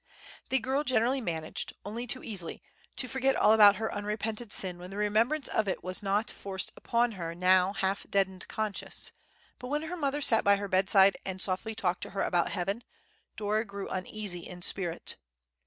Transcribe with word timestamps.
The 0.49 0.57
girl 0.57 0.83
generally 0.83 1.21
managed, 1.21 1.73
only 1.85 2.07
too 2.07 2.23
easily, 2.23 2.63
to 2.95 3.07
forget 3.07 3.35
all 3.35 3.53
about 3.53 3.75
her 3.75 3.93
unrepented 3.93 4.51
sin 4.51 4.79
when 4.79 4.89
the 4.89 4.97
remembrance 4.97 5.47
of 5.49 5.67
it 5.67 5.83
was 5.83 6.01
not 6.01 6.31
forced 6.31 6.71
upon 6.75 7.11
her 7.11 7.35
now 7.35 7.73
half 7.73 8.07
deadened 8.09 8.47
conscience, 8.47 9.11
but 9.59 9.67
when 9.67 9.83
her 9.83 9.95
mother 9.95 10.21
sat 10.21 10.43
by 10.43 10.55
her 10.55 10.67
bedside 10.67 11.17
and 11.23 11.39
softly 11.39 11.75
talked 11.75 12.01
to 12.01 12.09
her 12.17 12.23
about 12.23 12.49
heaven, 12.49 12.83
Dora 13.35 13.63
grew 13.63 13.87
uneasy 13.89 14.39
in 14.39 14.63
spirit. 14.63 15.17